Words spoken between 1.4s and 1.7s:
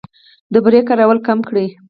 کړئ.